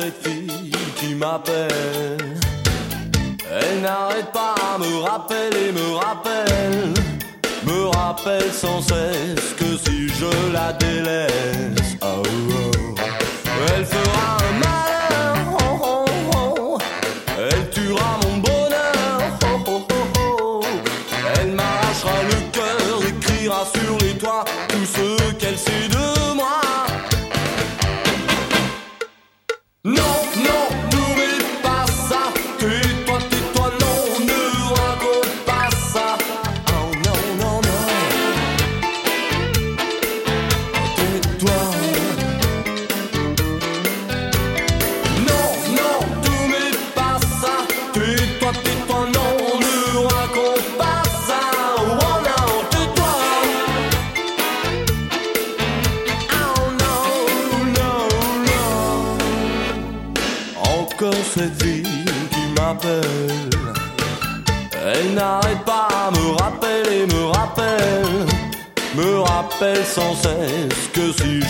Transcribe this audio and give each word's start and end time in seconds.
cette 0.00 0.26
fille 0.26 0.72
qui 0.96 1.14
m'appelle. 1.14 2.36
Elle 3.50 3.80
n'arrête 3.82 4.30
pas, 4.32 4.54
à 4.74 4.78
me 4.78 5.02
rappeler, 5.02 5.72
me 5.72 5.94
rappelle. 5.96 6.94
Me 7.64 7.86
rappelle 7.88 8.52
sans 8.52 8.80
cesse 8.80 9.54
que 9.58 9.76
si 9.84 10.08
je 10.08 10.52
la 10.52 10.72
délaisse. 10.74 11.96
Ah, 12.00 12.14
oh, 12.16 12.22
oh. 12.74 12.79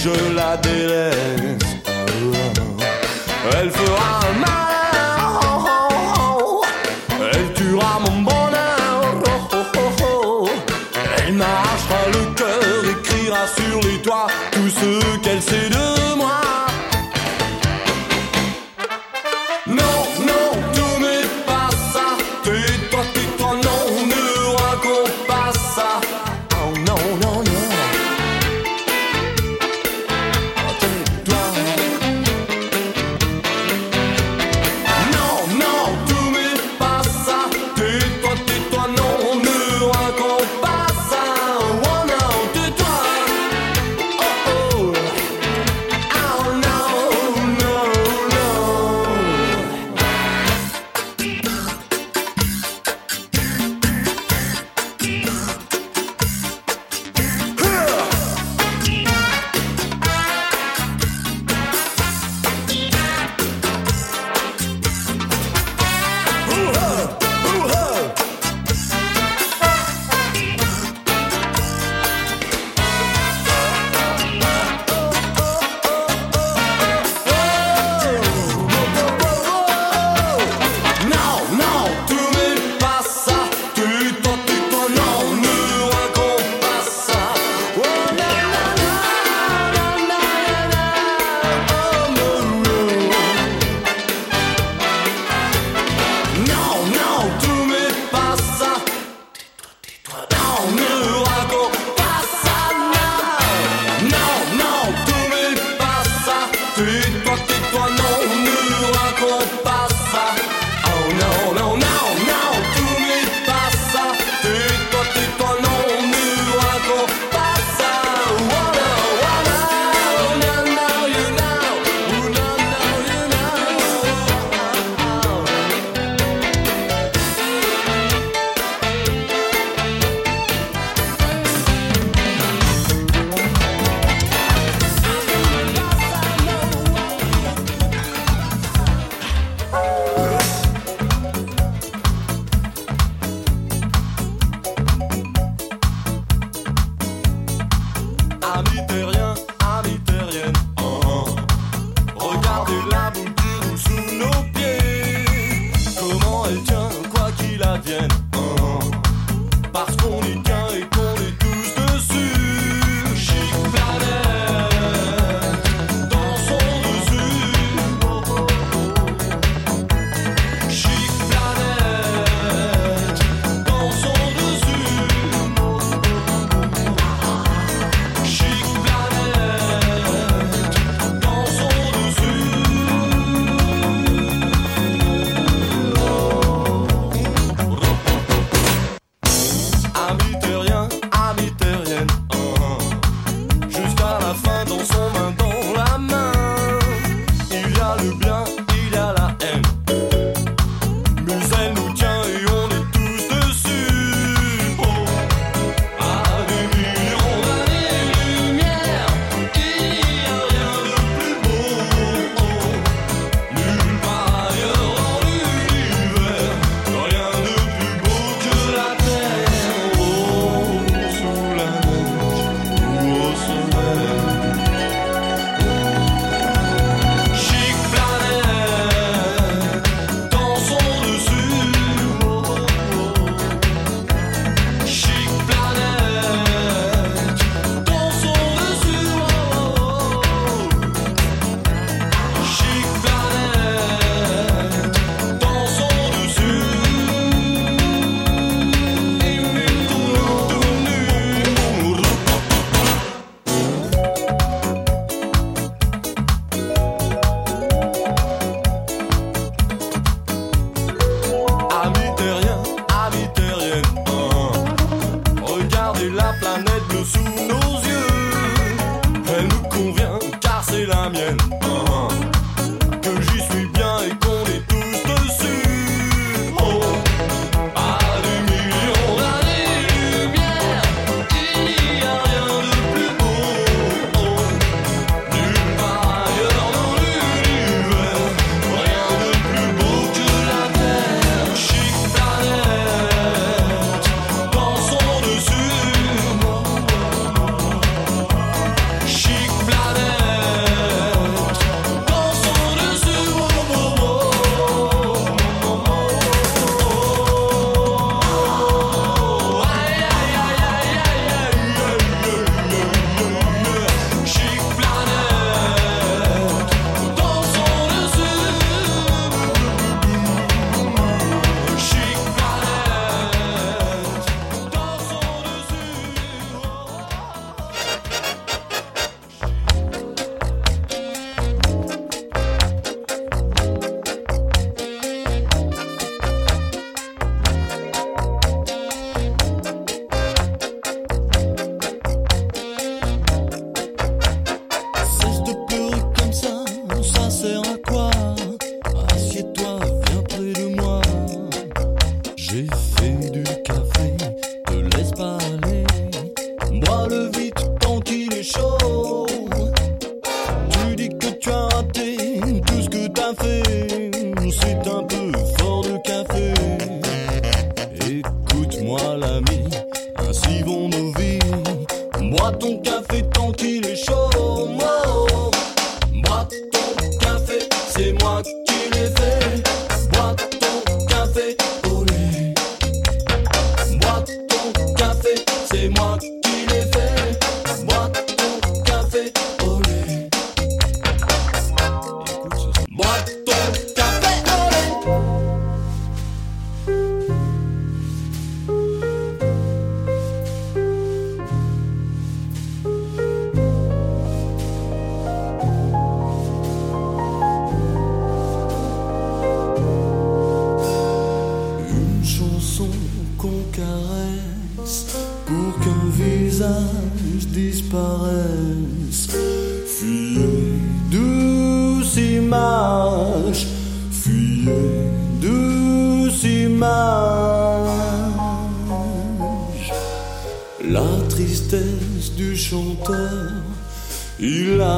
je 0.05 0.30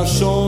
Show. 0.05 0.42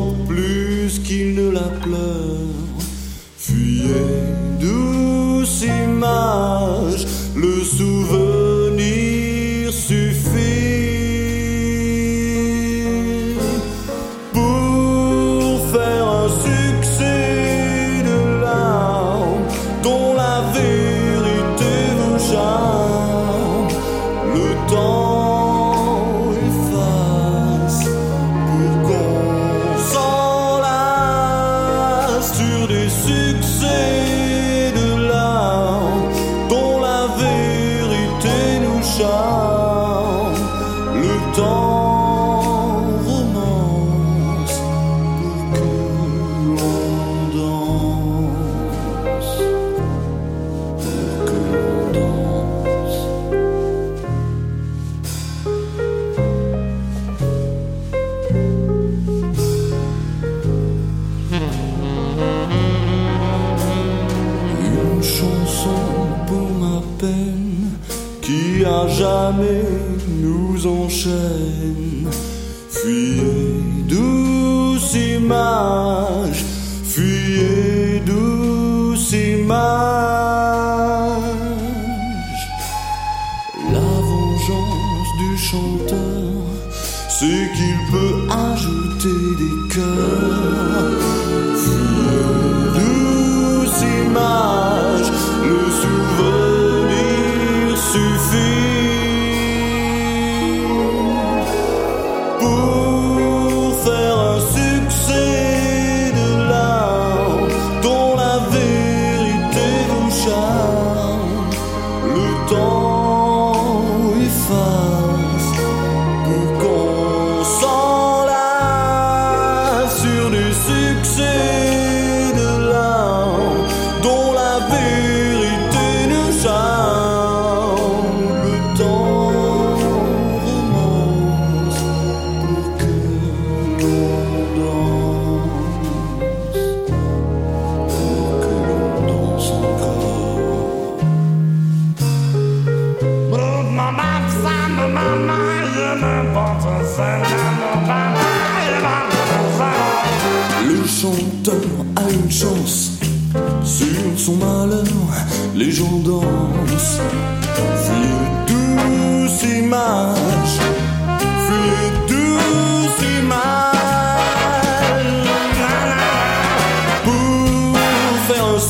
feel 98.18 98.73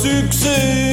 succes 0.05 0.84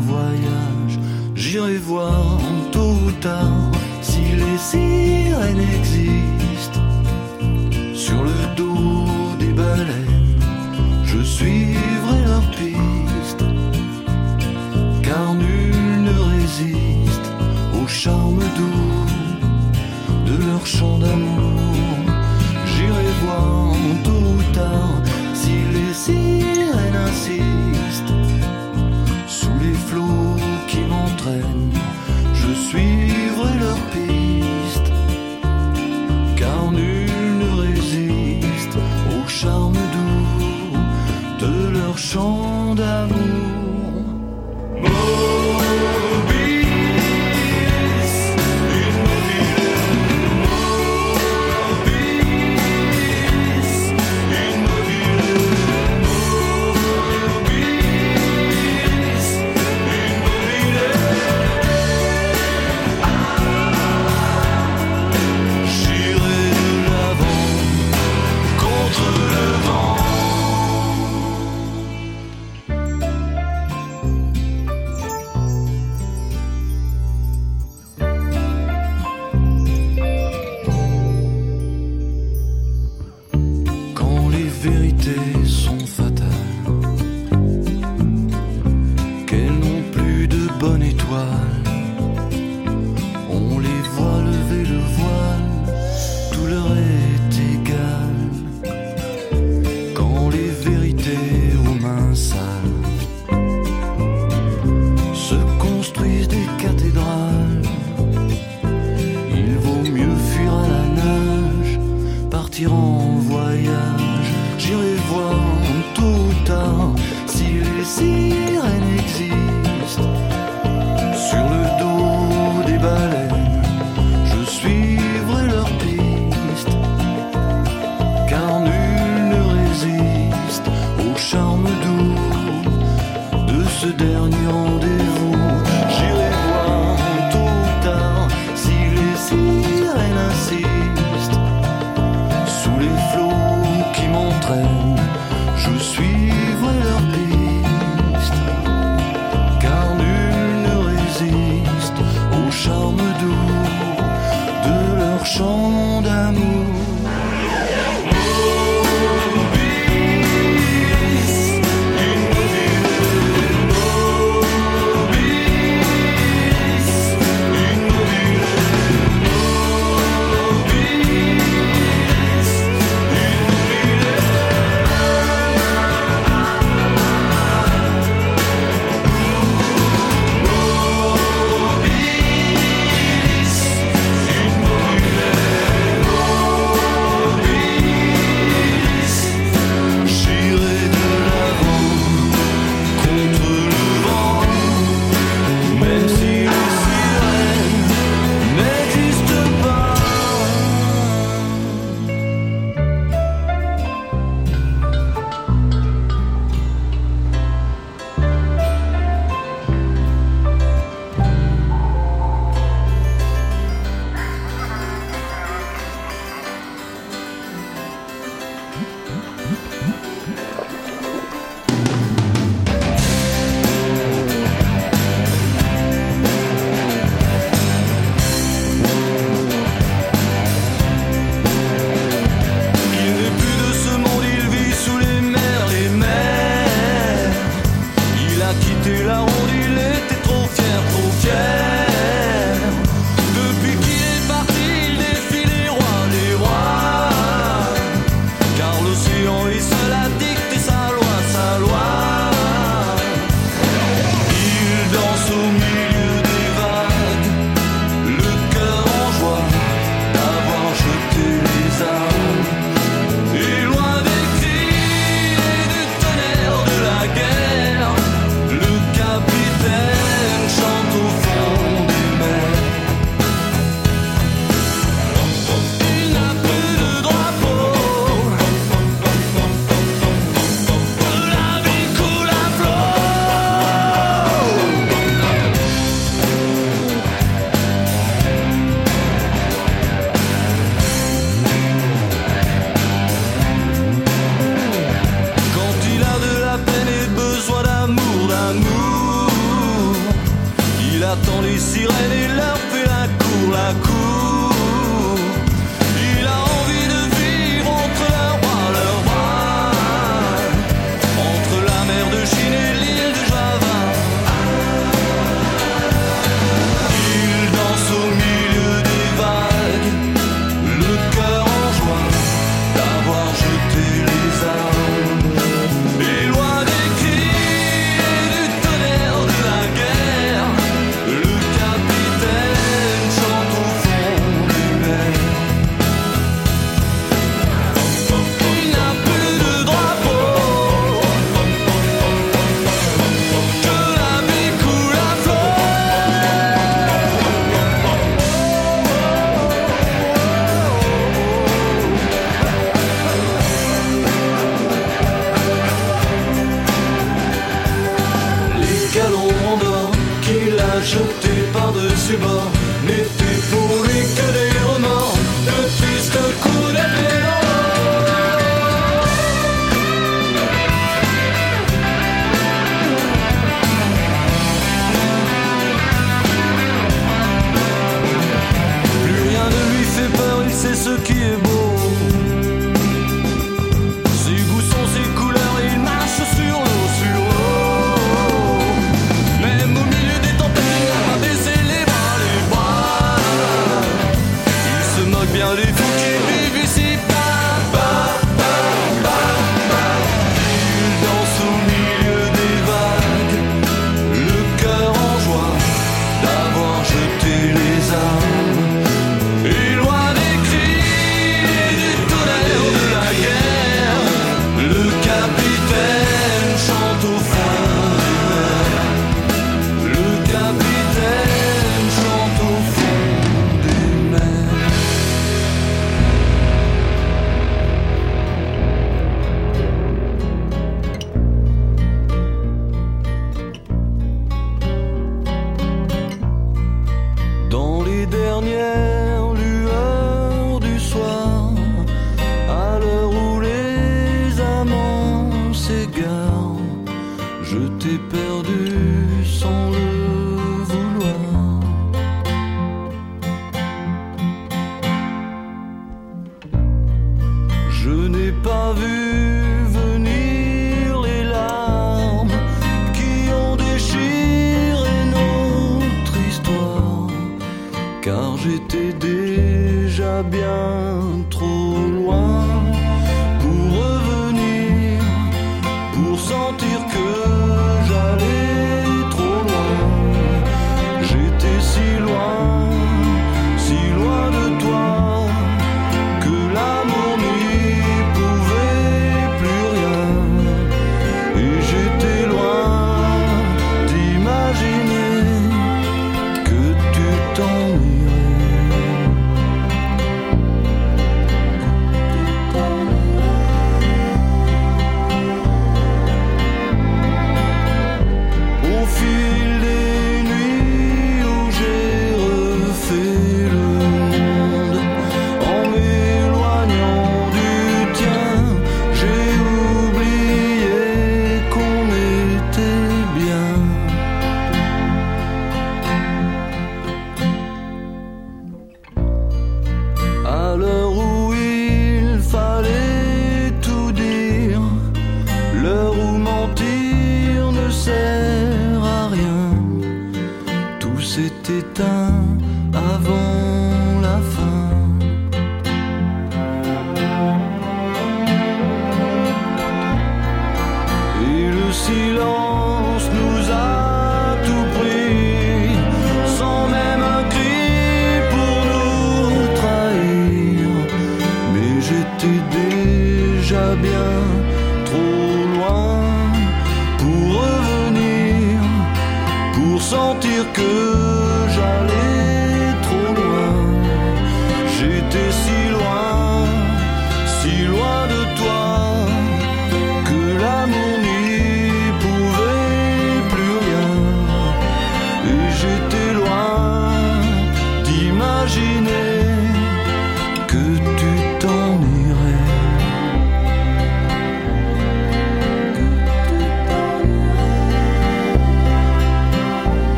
voyage. 0.00 0.98
J'irai 1.34 1.76
voir 1.78 2.38
tôt 2.72 2.94
ou 3.06 3.10
tard 3.20 3.70
si 4.02 4.20
les 4.20 4.58
sirènes 4.58 5.64
existent. 5.78 6.80
Sur 7.94 8.22
le 8.22 8.32
dos 8.56 9.06
des 9.38 9.52
baleines, 9.52 10.40
je 11.04 11.22
suivrai 11.22 12.18
leurs 12.24 12.50
piste 12.50 13.44
Car 15.02 15.34
nul 15.34 16.02
ne 16.08 16.16
résiste 16.34 17.28
au 17.82 17.86
charme 17.86 18.40
doux 18.58 20.30
de 20.30 20.44
leur 20.46 20.66
chant 20.66 20.98
d'amour. 20.98 21.60
J'irai 22.66 23.10
voir 23.22 23.72
tôt 24.04 24.26
ou 24.38 24.42
tard 24.54 24.99
suivre 32.70 33.46
leurs 33.62 33.84
pistes, 33.94 34.92
car 36.36 36.70
nul 36.70 37.10
ne 37.40 37.50
résiste 37.62 38.76
au 39.16 39.28
charme 39.28 39.80
doux 39.94 41.44
de 41.44 41.68
leur 41.76 41.98
chant. 41.98 42.49